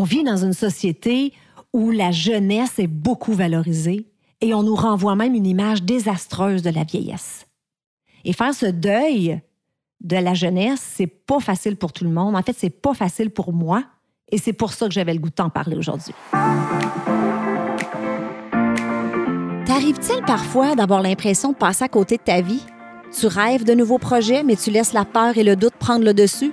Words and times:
On 0.00 0.04
vit 0.04 0.22
dans 0.22 0.36
une 0.36 0.52
société 0.52 1.32
où 1.72 1.90
la 1.90 2.12
jeunesse 2.12 2.78
est 2.78 2.86
beaucoup 2.86 3.32
valorisée 3.32 4.06
et 4.40 4.54
on 4.54 4.62
nous 4.62 4.76
renvoie 4.76 5.16
même 5.16 5.34
une 5.34 5.44
image 5.44 5.82
désastreuse 5.82 6.62
de 6.62 6.70
la 6.70 6.84
vieillesse. 6.84 7.48
Et 8.24 8.32
faire 8.32 8.54
ce 8.54 8.66
deuil 8.66 9.40
de 10.00 10.16
la 10.16 10.34
jeunesse, 10.34 10.78
c'est 10.80 11.08
pas 11.08 11.40
facile 11.40 11.74
pour 11.74 11.92
tout 11.92 12.04
le 12.04 12.10
monde. 12.10 12.36
En 12.36 12.42
fait, 12.42 12.54
c'est 12.56 12.70
pas 12.70 12.94
facile 12.94 13.30
pour 13.30 13.52
moi 13.52 13.82
et 14.30 14.38
c'est 14.38 14.52
pour 14.52 14.72
ça 14.72 14.86
que 14.86 14.94
j'avais 14.94 15.14
le 15.14 15.18
goût 15.18 15.30
de 15.30 15.34
t'en 15.34 15.50
parler 15.50 15.76
aujourd'hui. 15.76 16.14
T'arrive-t-il 19.66 20.22
parfois 20.24 20.76
d'avoir 20.76 21.02
l'impression 21.02 21.50
de 21.50 21.56
passer 21.56 21.82
à 21.82 21.88
côté 21.88 22.18
de 22.18 22.22
ta 22.22 22.40
vie? 22.40 22.62
Tu 23.18 23.26
rêves 23.26 23.64
de 23.64 23.74
nouveaux 23.74 23.98
projets, 23.98 24.44
mais 24.44 24.54
tu 24.54 24.70
laisses 24.70 24.92
la 24.92 25.04
peur 25.04 25.36
et 25.38 25.42
le 25.42 25.56
doute 25.56 25.74
prendre 25.74 26.04
le 26.04 26.14
dessus? 26.14 26.52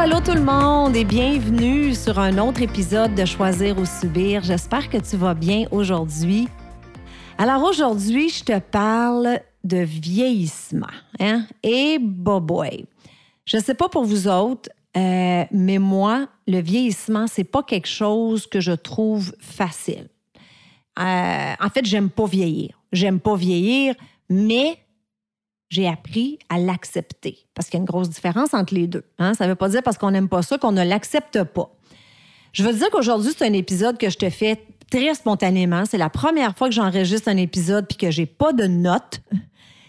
Allô, 0.00 0.20
tout 0.20 0.32
le 0.32 0.44
monde 0.44 0.94
et 0.94 1.04
bienvenue 1.04 1.92
sur 1.92 2.20
un 2.20 2.38
autre 2.38 2.62
épisode 2.62 3.16
de 3.16 3.24
Choisir 3.24 3.76
ou 3.78 3.84
Subir. 3.84 4.44
J'espère 4.44 4.88
que 4.88 4.96
tu 4.98 5.16
vas 5.16 5.34
bien 5.34 5.66
aujourd'hui. 5.72 6.46
Alors 7.36 7.64
aujourd'hui, 7.64 8.28
je 8.28 8.44
te 8.44 8.60
parle 8.60 9.40
de 9.64 9.78
vieillissement. 9.78 10.86
Hein? 11.18 11.46
Et 11.64 11.98
boy, 11.98 12.86
je 13.44 13.56
ne 13.56 13.62
sais 13.62 13.74
pas 13.74 13.88
pour 13.88 14.04
vous 14.04 14.28
autres, 14.28 14.70
euh, 14.96 15.44
mais 15.50 15.78
moi, 15.78 16.28
le 16.46 16.60
vieillissement, 16.60 17.26
c'est 17.26 17.42
pas 17.42 17.64
quelque 17.64 17.88
chose 17.88 18.46
que 18.46 18.60
je 18.60 18.72
trouve 18.72 19.34
facile. 19.40 20.06
Euh, 21.00 21.54
en 21.60 21.70
fait, 21.70 21.84
j'aime 21.84 22.08
pas 22.08 22.26
vieillir. 22.26 22.80
J'aime 22.92 23.18
pas 23.18 23.34
vieillir, 23.34 23.96
mais 24.30 24.78
j'ai 25.68 25.88
appris 25.88 26.38
à 26.48 26.58
l'accepter. 26.58 27.38
Parce 27.54 27.68
qu'il 27.68 27.78
y 27.78 27.80
a 27.80 27.82
une 27.82 27.86
grosse 27.86 28.10
différence 28.10 28.54
entre 28.54 28.74
les 28.74 28.86
deux. 28.86 29.04
Hein? 29.18 29.34
Ça 29.34 29.44
ne 29.44 29.50
veut 29.50 29.56
pas 29.56 29.68
dire 29.68 29.82
parce 29.82 29.98
qu'on 29.98 30.10
n'aime 30.10 30.28
pas 30.28 30.42
ça 30.42 30.58
qu'on 30.58 30.72
ne 30.72 30.84
l'accepte 30.84 31.42
pas. 31.44 31.70
Je 32.52 32.62
veux 32.62 32.72
dire 32.72 32.88
qu'aujourd'hui, 32.90 33.32
c'est 33.36 33.46
un 33.46 33.52
épisode 33.52 33.98
que 33.98 34.08
je 34.08 34.16
te 34.16 34.30
fais 34.30 34.62
très 34.90 35.14
spontanément. 35.14 35.84
C'est 35.84 35.98
la 35.98 36.08
première 36.08 36.56
fois 36.56 36.68
que 36.68 36.74
j'enregistre 36.74 37.28
un 37.28 37.36
épisode 37.36 37.86
puis 37.86 37.98
que 37.98 38.10
j'ai 38.10 38.26
pas 38.26 38.52
de 38.52 38.66
notes. 38.66 39.20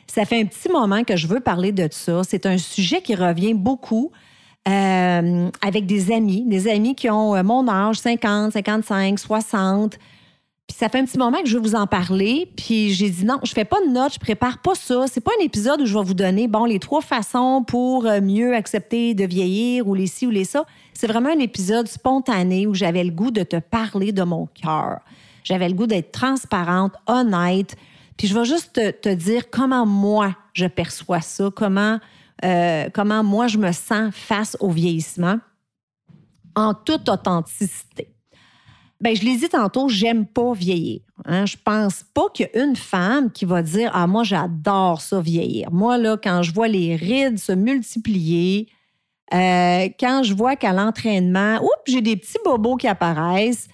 Ça 0.08 0.26
fait 0.26 0.42
un 0.42 0.46
petit 0.46 0.70
moment 0.70 1.04
que 1.04 1.16
je 1.16 1.28
veux 1.28 1.40
parler 1.40 1.72
de 1.72 1.88
ça. 1.92 2.22
C'est 2.24 2.46
un 2.46 2.58
sujet 2.58 3.02
qui 3.02 3.16
revient 3.16 3.54
beaucoup 3.54 4.12
euh, 4.68 5.50
avec 5.62 5.86
des 5.86 6.12
amis, 6.12 6.44
des 6.46 6.68
amis 6.68 6.96
qui 6.96 7.10
ont 7.10 7.36
euh, 7.36 7.44
mon 7.44 7.68
âge, 7.68 8.00
50, 8.00 8.54
55, 8.54 9.18
60, 9.18 9.98
puis 10.70 10.78
ça 10.78 10.88
fait 10.88 11.00
un 11.00 11.06
petit 11.06 11.18
moment 11.18 11.42
que 11.42 11.50
je 11.50 11.58
veux 11.58 11.64
vous 11.64 11.74
en 11.74 11.88
parler. 11.88 12.48
Puis 12.56 12.94
j'ai 12.94 13.10
dit 13.10 13.26
non, 13.26 13.40
je 13.44 13.54
fais 13.54 13.66
pas 13.66 13.82
de 13.82 13.92
notes, 13.92 14.14
je 14.14 14.20
prépare 14.20 14.60
pas 14.60 14.76
ça. 14.76 15.06
C'est 15.08 15.20
pas 15.20 15.32
un 15.40 15.44
épisode 15.44 15.82
où 15.82 15.88
je 15.88 15.98
vais 15.98 16.04
vous 16.04 16.14
donner 16.14 16.48
bon 16.48 16.66
les 16.66 16.78
trois 16.78 17.02
façons 17.02 17.64
pour 17.66 18.06
euh, 18.06 18.22
mieux 18.22 18.54
accepter 18.54 19.16
de 19.16 19.26
vieillir 19.26 19.88
ou 19.88 19.96
les 19.96 20.06
ci 20.06 20.28
ou 20.28 20.30
les 20.30 20.44
ça. 20.44 20.66
C'est 20.94 21.08
vraiment 21.08 21.30
un 21.30 21.40
épisode 21.40 21.88
spontané 21.88 22.68
où 22.68 22.76
j'avais 22.76 23.04
le 23.04 23.10
goût 23.10 23.32
de 23.32 23.42
te 23.42 23.56
parler 23.56 24.12
de 24.12 24.22
mon 24.22 24.46
cœur. 24.46 25.00
J'avais 25.44 25.68
le 25.70 25.74
goût 25.74 25.88
d'être 25.88 26.12
transparente, 26.12 26.94
honnête. 27.08 27.76
Puis 28.16 28.28
je 28.28 28.36
vais 28.36 28.46
juste 28.46 28.80
te, 29.02 29.10
dire 29.16 29.50
comment 29.50 29.88
moi 29.88 30.36
je 30.54 30.68
perçois 30.68 31.22
ça, 31.22 31.50
comment 31.56 31.98
euh, 32.46 32.90
comment 32.94 33.24
moi 33.24 33.48
je 33.48 33.58
me 33.58 33.72
sens 33.72 34.14
face 34.14 34.56
au 34.60 34.70
vieillissement 34.70 35.40
en 36.56 36.76
toute 36.76 37.10
authenticité. 37.10 38.14
Ben, 39.02 39.16
je 39.16 39.24
l'ai 39.24 39.38
dit 39.38 39.48
tantôt, 39.48 39.88
j'aime 39.88 40.26
pas 40.26 40.54
vieillir. 40.54 41.02
Hein. 41.26 41.46
Je 41.46 41.56
pense 41.64 42.04
pas 42.14 42.28
qu'il 42.34 42.50
y 42.54 42.58
a 42.58 42.64
une 42.64 42.76
femme 42.76 43.32
qui 43.32 43.46
va 43.46 43.62
dire 43.62 43.92
Ah, 43.94 44.08
moi, 44.08 44.24
j'adore 44.24 45.02
ça 45.02 45.22
vieillir. 45.22 45.72
Moi, 45.72 45.98
là, 45.98 46.18
quand 46.22 46.44
je 46.44 46.54
vois 46.54 46.68
les 46.68 46.96
rides 46.96 47.40
se 47.40 47.54
multiplier, 47.54 48.68
euh, 49.34 49.88
quand 50.00 50.24
je 50.24 50.34
vois 50.34 50.56
qu'à 50.56 50.74
l'entraînement, 50.74 51.62
oups, 51.62 51.72
j'ai 51.88 52.02
des 52.02 52.18
petits 52.18 52.40
bobos 52.44 52.76
qui 52.76 52.88
apparaissent, 52.88 53.70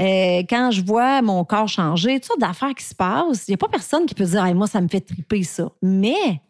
euh, 0.00 0.42
quand 0.48 0.72
je 0.72 0.82
vois 0.82 1.22
mon 1.22 1.44
corps 1.44 1.68
changer, 1.68 2.14
toutes 2.14 2.24
sortes 2.24 2.40
d'affaires 2.40 2.74
qui 2.74 2.84
se 2.84 2.94
passent, 2.96 3.46
il 3.46 3.52
n'y 3.52 3.54
a 3.54 3.58
pas 3.58 3.68
personne 3.68 4.06
qui 4.06 4.14
peut 4.14 4.24
dire 4.24 4.52
moi, 4.54 4.66
ça 4.66 4.80
me 4.80 4.88
fait 4.88 5.00
triper 5.00 5.44
ça. 5.44 5.70
Mais 5.82 6.40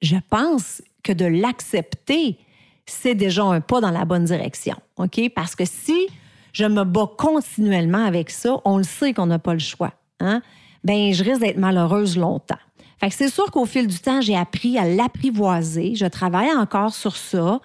je 0.00 0.16
pense 0.30 0.82
que 1.04 1.12
de 1.12 1.26
l'accepter, 1.26 2.38
c'est 2.86 3.14
déjà 3.14 3.44
un 3.44 3.60
pas 3.60 3.80
dans 3.80 3.90
la 3.90 4.04
bonne 4.04 4.24
direction. 4.24 4.74
OK? 4.96 5.30
Parce 5.34 5.54
que 5.54 5.64
si 5.64 6.08
je 6.52 6.64
me 6.64 6.84
bats 6.84 7.10
continuellement 7.16 8.04
avec 8.04 8.30
ça, 8.30 8.56
on 8.64 8.76
le 8.76 8.84
sait 8.84 9.12
qu'on 9.14 9.26
n'a 9.26 9.38
pas 9.38 9.54
le 9.54 9.58
choix. 9.58 9.92
Hein? 10.20 10.42
Ben, 10.84 11.12
je 11.12 11.24
risque 11.24 11.40
d'être 11.40 11.58
malheureuse 11.58 12.16
longtemps. 12.16 12.58
Fait 12.98 13.08
que 13.08 13.14
c'est 13.14 13.30
sûr 13.30 13.50
qu'au 13.50 13.66
fil 13.66 13.86
du 13.86 13.98
temps, 13.98 14.20
j'ai 14.20 14.36
appris 14.36 14.78
à 14.78 14.86
l'apprivoiser. 14.86 15.94
Je 15.96 16.06
travaille 16.06 16.50
encore 16.52 16.94
sur 16.94 17.16
ça, 17.16 17.60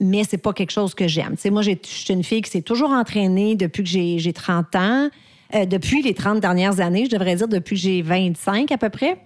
mais 0.00 0.24
c'est 0.24 0.38
pas 0.38 0.52
quelque 0.52 0.72
chose 0.72 0.94
que 0.94 1.08
j'aime. 1.08 1.36
Tu 1.36 1.42
sais, 1.42 1.50
moi, 1.50 1.62
je 1.62 1.72
suis 1.82 2.12
une 2.12 2.24
fille 2.24 2.42
qui 2.42 2.50
s'est 2.50 2.62
toujours 2.62 2.90
entraînée 2.90 3.56
depuis 3.56 3.82
que 3.82 3.88
j'ai 3.88 4.32
30 4.32 4.76
ans, 4.76 5.08
euh, 5.54 5.64
depuis 5.64 6.02
les 6.02 6.12
30 6.12 6.40
dernières 6.40 6.80
années, 6.80 7.06
je 7.06 7.10
devrais 7.10 7.36
dire 7.36 7.48
depuis 7.48 7.76
que 7.76 7.80
j'ai 7.80 8.02
25 8.02 8.70
à 8.72 8.78
peu 8.78 8.90
près. 8.90 9.18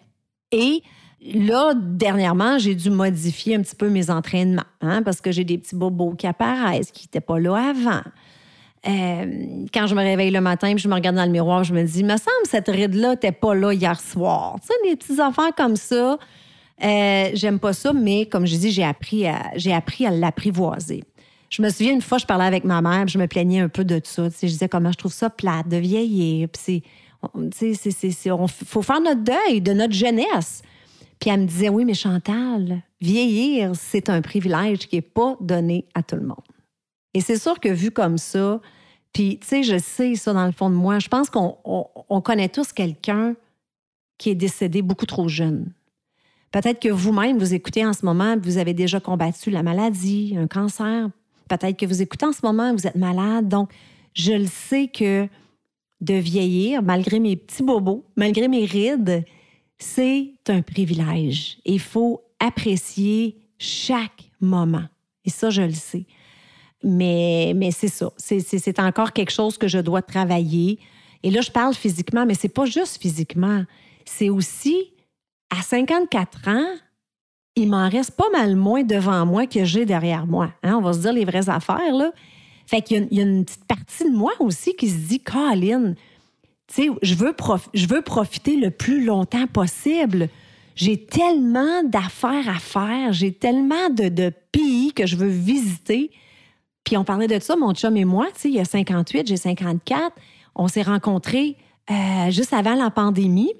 Et 0.52 0.82
là, 1.34 1.72
dernièrement, 1.74 2.58
j'ai 2.58 2.74
dû 2.74 2.90
modifier 2.90 3.56
un 3.56 3.62
petit 3.62 3.76
peu 3.76 3.88
mes 3.88 4.10
entraînements, 4.10 4.62
hein, 4.80 5.02
parce 5.02 5.20
que 5.20 5.32
j'ai 5.32 5.44
des 5.44 5.58
petits 5.58 5.76
bobos 5.76 6.14
qui 6.14 6.26
apparaissent, 6.26 6.90
qui 6.90 7.06
n'étaient 7.06 7.20
pas 7.20 7.38
là 7.38 7.70
avant. 7.70 8.02
Euh, 8.88 9.66
quand 9.74 9.86
je 9.86 9.94
me 9.94 10.00
réveille 10.00 10.30
le 10.30 10.40
matin, 10.40 10.74
je 10.76 10.88
me 10.88 10.94
regarde 10.94 11.16
dans 11.16 11.24
le 11.24 11.30
miroir, 11.30 11.64
je 11.64 11.74
me 11.74 11.84
dis, 11.84 12.02
me 12.02 12.16
semble 12.16 12.46
cette 12.48 12.68
ride-là 12.68 13.10
n'était 13.10 13.32
pas 13.32 13.54
là 13.54 13.72
hier 13.72 14.00
soir. 14.00 14.56
Tu 14.60 14.68
sais, 14.68 14.90
des 14.90 14.96
petits 14.96 15.20
affaires 15.20 15.54
comme 15.56 15.76
ça. 15.76 16.18
Euh, 16.82 17.30
j'aime 17.34 17.58
pas 17.58 17.74
ça, 17.74 17.92
mais 17.92 18.24
comme 18.24 18.46
je 18.46 18.56
dis, 18.56 18.70
j'ai 18.70 18.84
appris 18.84 19.26
à, 19.26 19.50
j'ai 19.56 19.74
appris 19.74 20.06
à 20.06 20.10
l'apprivoiser. 20.10 21.04
Je 21.50 21.60
me 21.62 21.68
souviens 21.68 21.92
une 21.92 22.00
fois, 22.00 22.16
je 22.16 22.24
parlais 22.24 22.46
avec 22.46 22.64
ma 22.64 22.80
mère, 22.80 23.06
je 23.06 23.18
me 23.18 23.26
plaignais 23.26 23.60
un 23.60 23.68
peu 23.68 23.84
de 23.84 24.00
ça. 24.02 24.30
Tu 24.30 24.36
sais, 24.36 24.48
je 24.48 24.52
disais 24.52 24.68
comment 24.68 24.92
je 24.92 24.96
trouve 24.96 25.12
ça 25.12 25.28
plate 25.28 25.68
de 25.68 25.76
vieillir. 25.76 26.48
Puis 26.48 26.82
c'est, 27.52 27.74
sais, 27.74 28.30
faut 28.66 28.82
faire 28.82 29.00
notre 29.00 29.22
deuil 29.22 29.60
de 29.60 29.72
notre 29.72 29.92
jeunesse. 29.92 30.62
Puis 31.18 31.28
elle 31.28 31.40
me 31.40 31.46
disait, 31.46 31.68
oui, 31.68 31.84
mais 31.84 31.92
Chantal, 31.92 32.80
vieillir, 33.00 33.72
c'est 33.74 34.08
un 34.08 34.22
privilège 34.22 34.88
qui 34.88 34.96
n'est 34.96 35.02
pas 35.02 35.36
donné 35.38 35.84
à 35.94 36.02
tout 36.02 36.16
le 36.16 36.22
monde. 36.22 36.38
Et 37.14 37.20
c'est 37.20 37.38
sûr 37.38 37.58
que 37.58 37.68
vu 37.68 37.90
comme 37.90 38.18
ça, 38.18 38.60
puis 39.12 39.38
tu 39.40 39.46
sais, 39.46 39.62
je 39.62 39.78
sais 39.78 40.14
ça 40.14 40.32
dans 40.32 40.46
le 40.46 40.52
fond 40.52 40.70
de 40.70 40.74
moi, 40.76 40.98
je 40.98 41.08
pense 41.08 41.30
qu'on 41.30 42.20
connaît 42.24 42.48
tous 42.48 42.72
quelqu'un 42.72 43.34
qui 44.18 44.30
est 44.30 44.34
décédé 44.34 44.82
beaucoup 44.82 45.06
trop 45.06 45.28
jeune. 45.28 45.72
Peut-être 46.52 46.80
que 46.80 46.88
vous-même, 46.88 47.38
vous 47.38 47.54
écoutez 47.54 47.86
en 47.86 47.92
ce 47.92 48.04
moment, 48.04 48.36
vous 48.42 48.58
avez 48.58 48.74
déjà 48.74 49.00
combattu 49.00 49.50
la 49.50 49.62
maladie, 49.62 50.34
un 50.36 50.46
cancer. 50.46 51.08
Peut-être 51.48 51.76
que 51.76 51.86
vous 51.86 52.02
écoutez 52.02 52.26
en 52.26 52.32
ce 52.32 52.40
moment, 52.44 52.72
vous 52.72 52.86
êtes 52.86 52.96
malade. 52.96 53.48
Donc, 53.48 53.72
je 54.14 54.32
le 54.32 54.46
sais 54.46 54.88
que 54.88 55.28
de 56.00 56.14
vieillir, 56.14 56.82
malgré 56.82 57.20
mes 57.20 57.36
petits 57.36 57.62
bobos, 57.62 58.04
malgré 58.16 58.48
mes 58.48 58.64
rides, 58.64 59.24
c'est 59.78 60.34
un 60.48 60.62
privilège. 60.62 61.58
Il 61.64 61.80
faut 61.80 62.22
apprécier 62.38 63.38
chaque 63.58 64.30
moment. 64.40 64.84
Et 65.24 65.30
ça, 65.30 65.50
je 65.50 65.62
le 65.62 65.72
sais. 65.72 66.06
Mais, 66.82 67.52
mais 67.54 67.70
c'est 67.70 67.88
ça. 67.88 68.10
C'est 68.16 68.78
encore 68.78 69.12
quelque 69.12 69.32
chose 69.32 69.58
que 69.58 69.68
je 69.68 69.78
dois 69.78 70.02
travailler. 70.02 70.78
Et 71.22 71.30
là, 71.30 71.40
je 71.40 71.50
parle 71.50 71.74
physiquement, 71.74 72.24
mais 72.24 72.34
c'est 72.34 72.48
pas 72.48 72.64
juste 72.64 73.00
physiquement. 73.00 73.64
C'est 74.04 74.30
aussi, 74.30 74.92
à 75.50 75.62
54 75.62 76.48
ans, 76.48 76.74
il 77.56 77.68
m'en 77.68 77.88
reste 77.88 78.12
pas 78.12 78.30
mal 78.32 78.56
moins 78.56 78.82
devant 78.82 79.26
moi 79.26 79.46
que 79.46 79.64
j'ai 79.64 79.84
derrière 79.84 80.26
moi. 80.26 80.52
Hein? 80.62 80.76
On 80.76 80.80
va 80.80 80.92
se 80.92 81.00
dire 81.00 81.12
les 81.12 81.24
vraies 81.24 81.48
affaires, 81.48 81.94
là. 81.94 82.12
Fait 82.66 82.82
qu'il 82.82 83.08
y, 83.10 83.18
a 83.18 83.24
une 83.24 83.44
petite 83.44 83.64
partie 83.64 84.04
de 84.04 84.16
moi 84.16 84.32
aussi 84.38 84.74
qui 84.76 84.88
se 84.88 85.08
dit, 85.08 85.18
Colin, 85.18 85.94
je 86.76 87.14
veux, 87.14 87.34
je 87.74 87.86
veux 87.86 88.02
profiter 88.02 88.56
le 88.56 88.70
plus 88.70 89.04
longtemps 89.04 89.48
possible. 89.48 90.28
J'ai 90.76 91.04
tellement 91.04 91.82
d'affaires 91.82 92.48
à 92.48 92.60
faire, 92.60 93.12
j'ai 93.12 93.32
tellement 93.32 93.90
de, 93.90 94.08
de, 94.08 94.32
pays 94.52 94.92
que 94.92 95.04
je 95.04 95.16
veux 95.16 95.28
visiter. 95.28 96.12
Puis 96.84 96.96
on 96.96 97.04
parlait 97.04 97.28
de 97.28 97.38
ça, 97.38 97.56
mon 97.56 97.72
chum 97.74 97.96
et 97.96 98.04
moi, 98.04 98.26
tu 98.34 98.40
sais, 98.40 98.48
il 98.48 98.54
y 98.54 98.60
a 98.60 98.64
58, 98.64 99.26
j'ai 99.26 99.36
54. 99.36 100.12
On 100.54 100.68
s'est 100.68 100.82
rencontrés 100.82 101.56
euh, 101.90 102.30
juste 102.30 102.52
avant 102.52 102.74
la 102.74 102.90
pandémie. 102.90 103.52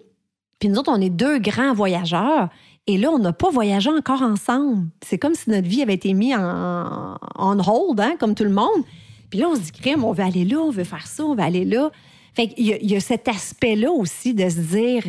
Puis 0.58 0.68
nous 0.68 0.78
autres, 0.78 0.92
on 0.92 1.00
est 1.00 1.10
deux 1.10 1.38
grands 1.38 1.74
voyageurs. 1.74 2.48
Et 2.86 2.98
là, 2.98 3.10
on 3.10 3.18
n'a 3.18 3.32
pas 3.32 3.50
voyagé 3.50 3.90
encore 3.90 4.22
ensemble. 4.22 4.88
C'est 5.04 5.18
comme 5.18 5.34
si 5.34 5.48
notre 5.50 5.68
vie 5.68 5.82
avait 5.82 5.94
été 5.94 6.12
mise 6.12 6.34
en, 6.34 7.16
hold, 7.36 8.00
hein, 8.00 8.16
comme 8.18 8.34
tout 8.34 8.44
le 8.44 8.50
monde. 8.50 8.84
Puis 9.30 9.38
là, 9.38 9.48
on 9.48 9.54
se 9.54 9.60
dit, 9.60 9.72
crème, 9.72 10.04
on 10.04 10.12
veut 10.12 10.24
aller 10.24 10.44
là, 10.44 10.58
on 10.58 10.70
veut 10.70 10.84
faire 10.84 11.06
ça, 11.06 11.24
on 11.24 11.34
veut 11.34 11.42
aller 11.42 11.64
là. 11.64 11.90
Fait 12.34 12.48
qu'il 12.48 12.66
y, 12.66 12.92
y, 12.92 12.96
a 12.96 13.00
cet 13.00 13.28
aspect-là 13.28 13.90
aussi 13.90 14.34
de 14.34 14.48
se 14.48 14.58
dire, 14.58 15.04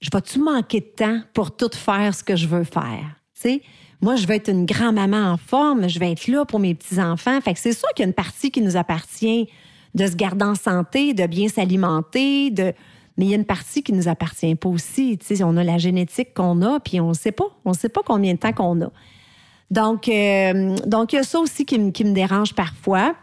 je 0.00 0.08
vais-tu 0.12 0.38
manquer 0.38 0.80
de 0.80 0.92
temps 0.96 1.20
pour 1.32 1.56
tout 1.56 1.70
faire 1.72 2.14
ce 2.14 2.22
que 2.22 2.36
je 2.36 2.46
veux 2.46 2.64
faire? 2.64 3.16
sais, 3.44 3.62
moi, 4.04 4.16
je 4.16 4.26
veux 4.26 4.34
être 4.34 4.50
une 4.50 4.66
grand-maman 4.66 5.32
en 5.32 5.36
forme, 5.38 5.88
je 5.88 5.98
vais 5.98 6.12
être 6.12 6.28
là 6.28 6.44
pour 6.44 6.60
mes 6.60 6.74
petits-enfants. 6.74 7.40
Fait 7.40 7.54
que 7.54 7.58
c'est 7.58 7.72
sûr 7.72 7.88
qu'il 7.96 8.02
y 8.02 8.06
a 8.06 8.08
une 8.08 8.14
partie 8.14 8.50
qui 8.50 8.60
nous 8.60 8.76
appartient 8.76 9.48
de 9.94 10.06
se 10.06 10.14
garder 10.14 10.44
en 10.44 10.54
santé, 10.54 11.14
de 11.14 11.26
bien 11.26 11.48
s'alimenter, 11.48 12.50
de... 12.50 12.74
mais 13.16 13.24
il 13.24 13.28
y 13.30 13.32
a 13.32 13.36
une 13.36 13.46
partie 13.46 13.82
qui 13.82 13.94
nous 13.94 14.06
appartient 14.06 14.54
pas 14.56 14.68
aussi. 14.68 15.18
on 15.40 15.56
a 15.56 15.64
la 15.64 15.78
génétique 15.78 16.34
qu'on 16.34 16.60
a, 16.60 16.80
puis 16.80 17.00
on 17.00 17.08
ne 17.08 17.14
sait 17.14 17.32
pas. 17.32 17.46
On 17.64 17.70
ne 17.70 17.74
sait 17.74 17.88
pas 17.88 18.02
combien 18.04 18.34
de 18.34 18.38
temps 18.38 18.52
qu'on 18.52 18.82
a. 18.82 18.90
Donc, 19.70 20.06
euh, 20.08 20.76
donc, 20.84 21.14
il 21.14 21.16
y 21.16 21.18
a 21.18 21.22
ça 21.22 21.40
aussi 21.40 21.64
qui, 21.64 21.90
qui 21.90 22.04
me 22.04 22.12
dérange 22.12 22.52
parfois. 22.52 23.14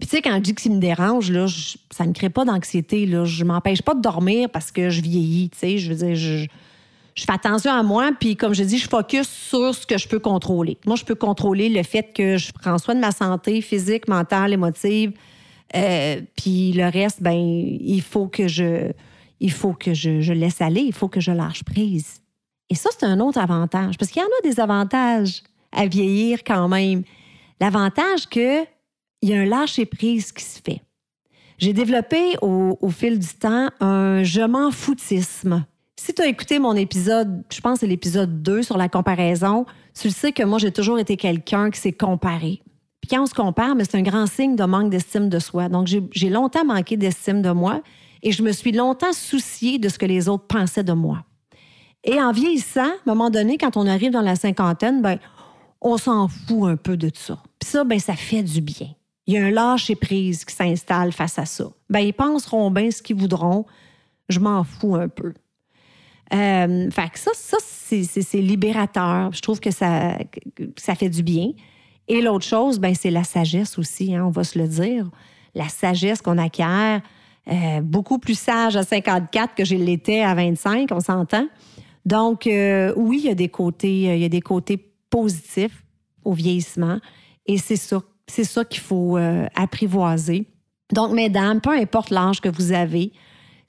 Puis 0.00 0.08
tu 0.08 0.16
sais, 0.16 0.22
quand 0.22 0.34
je 0.34 0.40
dis 0.40 0.54
que 0.56 0.62
ça 0.62 0.68
me 0.68 0.80
dérange, 0.80 1.30
là, 1.30 1.46
ça 1.92 2.06
ne 2.06 2.12
crée 2.12 2.30
pas 2.30 2.44
d'anxiété. 2.44 3.06
Là. 3.06 3.24
Je 3.24 3.44
m'empêche 3.44 3.82
pas 3.82 3.94
de 3.94 4.00
dormir 4.00 4.50
parce 4.50 4.72
que 4.72 4.90
je 4.90 5.00
vieillis. 5.00 5.48
Je 5.62 5.92
veux 5.92 6.06
dire, 6.06 6.16
je, 6.16 6.48
je, 7.14 7.24
fais 7.24 7.32
attention 7.32 7.72
à 7.72 7.82
moi. 7.82 8.10
Puis 8.18 8.36
comme 8.36 8.54
je 8.54 8.62
dis, 8.62 8.78
je 8.78 8.88
focus 8.88 9.28
sur 9.28 9.74
ce 9.74 9.86
que 9.86 9.98
je 9.98 10.08
peux 10.08 10.18
contrôler. 10.18 10.78
Moi, 10.86 10.96
je 10.96 11.04
peux 11.04 11.14
contrôler 11.14 11.68
le 11.68 11.82
fait 11.82 12.12
que 12.14 12.36
je 12.36 12.52
prends 12.52 12.78
soin 12.78 12.94
de 12.94 13.00
ma 13.00 13.12
santé 13.12 13.60
physique, 13.60 14.08
mentale, 14.08 14.52
émotive. 14.52 15.12
Euh, 15.74 16.20
puis 16.36 16.72
le 16.72 16.88
reste, 16.90 17.22
ben, 17.22 17.32
il 17.32 18.02
faut 18.02 18.26
que 18.26 18.48
je, 18.48 18.92
il 19.40 19.50
faut 19.50 19.72
que 19.72 19.94
je, 19.94 20.32
laisse 20.32 20.60
aller. 20.60 20.82
Il 20.82 20.92
faut 20.92 21.08
que 21.08 21.20
je 21.20 21.32
lâche 21.32 21.64
prise. 21.64 22.20
Et 22.70 22.74
ça, 22.74 22.90
c'est 22.92 23.06
un 23.06 23.20
autre 23.20 23.38
avantage. 23.38 23.98
Parce 23.98 24.10
qu'il 24.10 24.22
y 24.22 24.24
en 24.24 24.28
a 24.28 24.48
des 24.48 24.60
avantages 24.60 25.42
à 25.72 25.86
vieillir 25.86 26.44
quand 26.44 26.68
même. 26.68 27.02
L'avantage 27.60 28.28
que 28.28 28.62
il 29.22 29.28
y 29.28 29.34
a 29.34 29.40
un 29.40 29.44
lâcher-prise 29.44 30.32
qui 30.32 30.44
se 30.44 30.60
fait. 30.60 30.80
J'ai 31.58 31.72
développé 31.72 32.34
au, 32.42 32.76
fil 32.90 33.18
du 33.20 33.28
temps 33.28 33.68
un 33.78 34.24
je 34.24 34.40
m'en 34.40 34.72
foutisme. 34.72 35.64
Si 36.04 36.12
tu 36.12 36.20
as 36.20 36.26
écouté 36.26 36.58
mon 36.58 36.74
épisode, 36.74 37.44
je 37.48 37.60
pense 37.60 37.74
que 37.74 37.80
c'est 37.82 37.86
l'épisode 37.86 38.42
2 38.42 38.64
sur 38.64 38.76
la 38.76 38.88
comparaison, 38.88 39.66
tu 39.94 40.08
le 40.08 40.12
sais 40.12 40.32
que 40.32 40.42
moi, 40.42 40.58
j'ai 40.58 40.72
toujours 40.72 40.98
été 40.98 41.16
quelqu'un 41.16 41.70
qui 41.70 41.78
s'est 41.78 41.92
comparé. 41.92 42.60
Puis 43.00 43.08
quand 43.08 43.22
on 43.22 43.26
se 43.26 43.34
compare, 43.34 43.76
c'est 43.78 43.94
un 43.94 44.02
grand 44.02 44.26
signe 44.26 44.56
de 44.56 44.64
manque 44.64 44.90
d'estime 44.90 45.28
de 45.28 45.38
soi. 45.38 45.68
Donc, 45.68 45.86
j'ai 45.86 46.28
longtemps 46.28 46.64
manqué 46.64 46.96
d'estime 46.96 47.40
de 47.40 47.50
moi 47.50 47.82
et 48.24 48.32
je 48.32 48.42
me 48.42 48.50
suis 48.50 48.72
longtemps 48.72 49.12
souciée 49.12 49.78
de 49.78 49.88
ce 49.88 49.96
que 49.96 50.04
les 50.04 50.28
autres 50.28 50.48
pensaient 50.48 50.82
de 50.82 50.92
moi. 50.92 51.24
Et 52.02 52.20
en 52.20 52.32
vieillissant, 52.32 52.80
à 52.80 52.86
un 53.06 53.14
moment 53.14 53.30
donné, 53.30 53.56
quand 53.56 53.76
on 53.76 53.86
arrive 53.86 54.10
dans 54.10 54.22
la 54.22 54.34
cinquantaine, 54.34 55.02
ben, 55.02 55.20
on 55.80 55.98
s'en 55.98 56.26
fout 56.26 56.68
un 56.68 56.74
peu 56.74 56.96
de 56.96 57.12
ça. 57.14 57.40
Puis 57.60 57.70
ça, 57.70 57.84
ben, 57.84 58.00
ça 58.00 58.16
fait 58.16 58.42
du 58.42 58.60
bien 58.60 58.88
il 59.28 59.34
y 59.34 59.38
a 59.38 59.44
un 59.44 59.50
lâcher-prise 59.50 60.44
qui 60.44 60.52
s'installe 60.52 61.12
face 61.12 61.38
à 61.38 61.46
ça. 61.46 61.70
Ben, 61.88 62.00
ils 62.00 62.12
penseront 62.12 62.72
bien 62.72 62.90
ce 62.90 63.00
qu'ils 63.02 63.14
voudront. 63.14 63.66
Je 64.28 64.40
m'en 64.40 64.64
fous 64.64 64.96
un 64.96 65.06
peu. 65.06 65.32
Euh, 66.32 66.90
fait 66.90 67.10
que 67.10 67.18
ça, 67.18 67.30
ça 67.34 67.56
c'est 67.60 68.40
libérateur. 68.40 69.32
Je 69.32 69.40
trouve 69.40 69.60
que 69.60 69.70
ça, 69.70 70.18
ça 70.76 70.94
fait 70.94 71.10
du 71.10 71.22
bien. 71.22 71.50
Et 72.08 72.20
l'autre 72.20 72.44
chose, 72.44 72.78
ben, 72.78 72.94
c'est 72.94 73.10
la 73.10 73.24
sagesse 73.24 73.78
aussi, 73.78 74.14
hein, 74.14 74.24
on 74.26 74.30
va 74.30 74.44
se 74.44 74.58
le 74.58 74.66
dire. 74.66 75.10
La 75.54 75.68
sagesse 75.68 76.22
qu'on 76.22 76.38
acquiert, 76.38 77.02
euh, 77.48 77.80
beaucoup 77.82 78.18
plus 78.18 78.38
sage 78.38 78.76
à 78.76 78.82
54 78.82 79.54
que 79.54 79.64
je 79.64 79.76
l'étais 79.76 80.22
à 80.22 80.34
25, 80.34 80.88
on 80.92 81.00
s'entend. 81.00 81.46
Donc, 82.06 82.46
euh, 82.46 82.92
oui, 82.96 83.20
il 83.24 83.28
y 83.28 83.30
a 83.30 83.34
des 83.34 83.48
côtés, 83.48 84.14
il 84.14 84.18
y 84.18 84.24
a 84.24 84.28
des 84.28 84.40
côtés 84.40 84.78
positifs 85.10 85.84
au 86.24 86.32
vieillissement. 86.32 86.98
Et 87.46 87.58
c'est 87.58 87.76
ça 87.76 88.00
c'est 88.28 88.44
ça 88.44 88.64
qu'il 88.64 88.80
faut 88.80 89.18
apprivoiser. 89.54 90.46
Donc, 90.92 91.12
mesdames, 91.12 91.60
peu 91.60 91.70
importe 91.70 92.08
l'âge 92.10 92.40
que 92.40 92.48
vous 92.48 92.72
avez, 92.72 93.12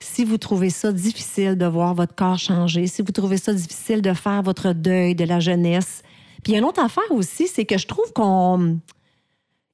si 0.04 0.24
vous 0.24 0.38
trouvez 0.38 0.70
ça 0.70 0.92
difficile 0.92 1.56
de 1.56 1.66
voir 1.66 1.94
votre 1.94 2.14
corps 2.14 2.38
changer, 2.38 2.86
si 2.86 3.02
vous 3.02 3.12
trouvez 3.12 3.38
ça 3.38 3.52
difficile 3.52 4.02
de 4.02 4.12
faire 4.12 4.42
votre 4.42 4.72
deuil 4.72 5.14
de 5.14 5.24
la 5.24 5.40
jeunesse, 5.40 6.02
puis 6.42 6.52
il 6.52 6.54
y 6.54 6.56
a 6.56 6.58
une 6.58 6.66
autre 6.66 6.82
affaire 6.84 7.10
aussi, 7.10 7.48
c'est 7.48 7.64
que 7.64 7.78
je 7.78 7.86
trouve 7.86 8.12
qu'on 8.12 8.78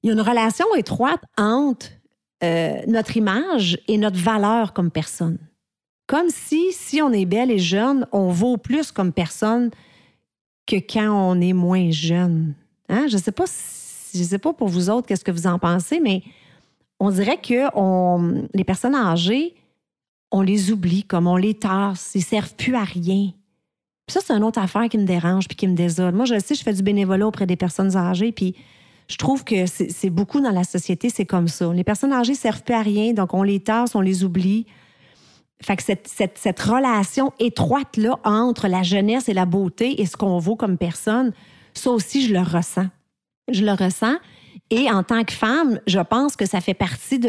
il 0.02 0.06
y 0.06 0.10
a 0.10 0.12
une 0.14 0.20
relation 0.20 0.64
étroite 0.76 1.20
entre 1.36 1.88
euh, 2.42 2.80
notre 2.86 3.16
image 3.16 3.78
et 3.86 3.98
notre 3.98 4.16
valeur 4.16 4.72
comme 4.72 4.90
personne. 4.90 5.38
Comme 6.06 6.30
si, 6.30 6.72
si 6.72 7.02
on 7.02 7.12
est 7.12 7.26
belle 7.26 7.50
et 7.50 7.58
jeune, 7.58 8.06
on 8.12 8.28
vaut 8.30 8.56
plus 8.56 8.92
comme 8.92 9.12
personne 9.12 9.70
que 10.66 10.76
quand 10.76 11.10
on 11.10 11.40
est 11.40 11.52
moins 11.52 11.90
jeune. 11.90 12.54
Hein? 12.88 13.06
Je 13.08 13.16
ne 13.16 13.20
sais 13.20 13.32
pas 13.32 13.46
sais 13.46 14.38
pas 14.38 14.52
pour 14.52 14.68
vous 14.68 14.90
autres, 14.90 15.06
qu'est-ce 15.06 15.24
que 15.24 15.30
vous 15.30 15.46
en 15.46 15.58
pensez, 15.58 16.00
mais 16.00 16.22
on 16.98 17.10
dirait 17.10 17.38
que 17.38 17.68
on, 17.76 18.48
les 18.54 18.64
personnes 18.64 18.94
âgées, 18.94 19.54
on 20.30 20.42
les 20.42 20.70
oublie, 20.70 21.04
comme 21.04 21.26
on 21.26 21.36
les 21.36 21.54
tasse, 21.54 22.12
ils 22.14 22.22
servent 22.22 22.54
plus 22.54 22.74
à 22.74 22.84
rien. 22.84 23.30
Ça, 24.08 24.20
c'est 24.24 24.32
une 24.32 24.44
autre 24.44 24.58
affaire 24.58 24.88
qui 24.88 24.98
me 24.98 25.04
dérange 25.04 25.46
puis 25.46 25.56
qui 25.56 25.68
me 25.68 25.74
désole. 25.74 26.14
Moi, 26.14 26.24
je 26.24 26.38
sais, 26.40 26.54
je 26.54 26.62
fais 26.62 26.72
du 26.72 26.82
bénévolat 26.82 27.26
auprès 27.26 27.46
des 27.46 27.56
personnes 27.56 27.96
âgées, 27.96 28.32
puis 28.32 28.56
je 29.08 29.16
trouve 29.16 29.44
que 29.44 29.66
c'est 29.66 30.10
beaucoup 30.10 30.40
dans 30.40 30.50
la 30.50 30.64
société, 30.64 31.10
c'est 31.10 31.26
comme 31.26 31.48
ça. 31.48 31.72
Les 31.72 31.84
personnes 31.84 32.12
âgées 32.12 32.34
servent 32.34 32.62
plus 32.62 32.74
à 32.74 32.82
rien, 32.82 33.12
donc 33.12 33.34
on 33.34 33.42
les 33.42 33.60
tasse, 33.60 33.94
on 33.94 34.00
les 34.00 34.24
oublie. 34.24 34.66
Fait 35.62 35.76
que 35.76 35.82
cette, 35.82 36.60
relation 36.60 37.32
étroite-là 37.38 38.18
entre 38.24 38.66
la 38.66 38.82
jeunesse 38.82 39.28
et 39.28 39.34
la 39.34 39.46
beauté 39.46 40.00
et 40.00 40.06
ce 40.06 40.16
qu'on 40.16 40.38
vaut 40.38 40.56
comme 40.56 40.78
personne, 40.78 41.32
ça 41.74 41.90
aussi, 41.90 42.26
je 42.26 42.32
le 42.32 42.40
ressens 42.40 42.86
je 43.52 43.64
le 43.64 43.72
ressens. 43.72 44.16
Et 44.70 44.90
en 44.90 45.02
tant 45.02 45.24
que 45.24 45.32
femme, 45.32 45.80
je 45.86 45.98
pense 45.98 46.36
que 46.36 46.46
ça 46.46 46.60
fait 46.60 46.74
partie 46.74 47.18
de, 47.18 47.28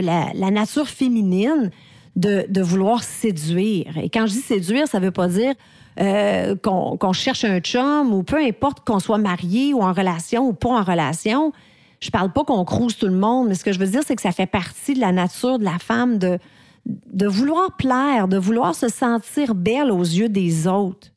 la, 0.00 0.50
nature 0.50 0.88
féminine 0.88 1.70
de, 2.16 2.62
vouloir 2.62 3.02
séduire. 3.02 3.96
Et 3.98 4.10
quand 4.10 4.26
je 4.26 4.32
dis 4.32 4.40
séduire, 4.40 4.86
ça 4.86 5.00
ne 5.00 5.06
veut 5.06 5.10
pas 5.10 5.28
dire 5.28 5.54
euh, 6.00 6.56
qu'on 6.56 7.12
cherche 7.12 7.44
un 7.44 7.60
chum 7.60 8.12
ou 8.12 8.22
peu 8.22 8.36
importe 8.36 8.86
qu'on 8.86 8.98
soit 8.98 9.18
marié 9.18 9.74
ou 9.74 9.82
en 9.82 9.92
relation 9.92 10.48
ou 10.48 10.52
pas 10.52 10.70
en 10.70 10.82
relation. 10.82 11.52
Je 12.00 12.10
parle 12.10 12.32
pas 12.32 12.44
qu'on 12.44 12.64
crouse 12.64 12.96
tout 12.96 13.06
le 13.06 13.16
monde, 13.16 13.48
mais 13.48 13.54
ce 13.54 13.64
que 13.64 13.72
je 13.72 13.78
veux 13.78 13.86
dire, 13.86 14.02
c'est 14.04 14.16
que 14.16 14.22
ça 14.22 14.32
fait 14.32 14.46
partie 14.46 14.94
de 14.94 15.00
la 15.00 15.12
nature 15.12 15.58
de 15.58 15.64
la 15.64 15.78
femme 15.78 16.18
de, 16.18 16.38
de 16.86 17.26
vouloir 17.26 17.76
plaire, 17.76 18.28
de 18.28 18.38
vouloir 18.38 18.74
se 18.74 18.88
sentir 18.88 19.54
belle 19.54 19.90
aux 19.90 20.02
yeux 20.02 20.28
des 20.28 20.66
autres, 20.66 21.08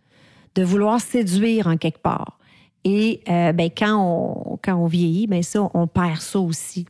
de 0.53 0.63
vouloir 0.63 1.01
séduire 1.01 1.67
en 1.67 1.77
quelque 1.77 2.01
part. 2.01 2.37
Et 2.83 3.21
euh, 3.29 3.51
ben, 3.51 3.69
quand, 3.75 3.97
on, 3.97 4.59
quand 4.63 4.75
on 4.75 4.85
vieillit, 4.85 5.25
ben 5.25 5.41
ça, 5.41 5.67
on 5.73 5.87
perd 5.87 6.21
ça 6.21 6.39
aussi. 6.39 6.85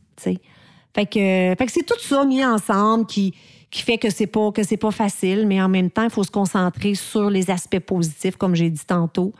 Fait 0.94 1.06
que, 1.06 1.54
que 1.54 1.72
c'est 1.72 1.86
tout 1.86 1.98
ça 1.98 2.24
mis 2.24 2.44
ensemble 2.44 3.06
qui, 3.06 3.34
qui 3.70 3.82
fait 3.82 3.98
que 3.98 4.10
c'est 4.10 4.26
pas 4.26 4.52
que 4.52 4.62
c'est 4.62 4.76
pas 4.76 4.90
facile, 4.90 5.46
mais 5.46 5.60
en 5.60 5.68
même 5.68 5.90
temps, 5.90 6.04
il 6.04 6.10
faut 6.10 6.24
se 6.24 6.30
concentrer 6.30 6.94
sur 6.94 7.30
les 7.30 7.50
aspects 7.50 7.80
positifs, 7.80 8.36
comme 8.36 8.54
j'ai 8.54 8.70
dit 8.70 8.86
tantôt. 8.86 9.32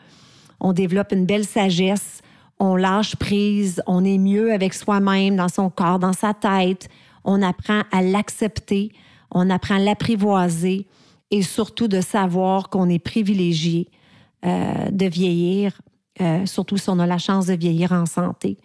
On 0.60 0.72
développe 0.72 1.12
une 1.12 1.26
belle 1.26 1.44
sagesse, 1.44 2.22
on 2.58 2.76
lâche 2.76 3.16
prise, 3.16 3.82
on 3.86 4.04
est 4.04 4.18
mieux 4.18 4.52
avec 4.52 4.74
soi-même, 4.74 5.36
dans 5.36 5.48
son 5.48 5.70
corps, 5.70 5.98
dans 5.98 6.12
sa 6.12 6.34
tête. 6.34 6.88
On 7.24 7.42
apprend 7.42 7.82
à 7.92 8.02
l'accepter, 8.02 8.92
on 9.30 9.50
apprend 9.50 9.76
à 9.76 9.78
l'apprivoiser 9.78 10.86
et 11.30 11.42
surtout 11.42 11.88
de 11.88 12.00
savoir 12.00 12.68
qu'on 12.68 12.88
est 12.88 12.98
privilégié 12.98 13.88
euh, 14.44 14.90
de 14.90 15.06
vieillir 15.06 15.72
euh, 16.20 16.46
surtout 16.46 16.78
si 16.78 16.88
on 16.88 16.98
a 16.98 17.06
la 17.06 17.18
chance 17.18 17.46
de 17.46 17.54
vieillir 17.54 17.92
en 17.92 18.06
santé. 18.06 18.56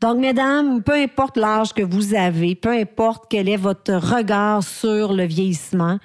Donc, 0.00 0.18
mesdames, 0.18 0.82
peu 0.82 0.94
importe 0.94 1.36
l'âge 1.36 1.72
que 1.72 1.82
vous 1.82 2.14
avez, 2.14 2.54
peu 2.54 2.70
importe 2.70 3.24
quel 3.30 3.48
est 3.48 3.56
votre 3.56 3.94
regard 3.94 4.62
sur 4.62 5.12
le 5.12 5.24
vieillissement, 5.24 5.98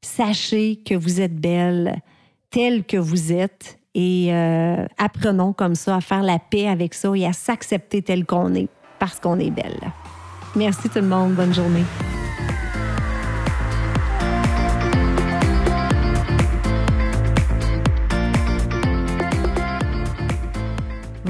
sachez 0.00 0.76
que 0.76 0.94
vous 0.94 1.20
êtes 1.20 1.34
belle 1.34 2.00
telle 2.50 2.84
que 2.84 2.96
vous 2.96 3.32
êtes 3.32 3.78
et 3.94 4.28
euh, 4.32 4.86
apprenons 4.98 5.52
comme 5.52 5.74
ça 5.74 5.96
à 5.96 6.00
faire 6.00 6.22
la 6.22 6.38
paix 6.38 6.68
avec 6.68 6.94
ça 6.94 7.10
et 7.14 7.26
à 7.26 7.32
s'accepter 7.32 8.02
tel 8.02 8.24
qu'on 8.24 8.54
est 8.54 8.68
parce 8.98 9.20
qu'on 9.20 9.38
est 9.38 9.50
belle. 9.50 9.80
Merci 10.54 10.88
tout 10.88 11.00
le 11.00 11.08
monde. 11.08 11.34
Bonne 11.34 11.52
journée. 11.52 11.84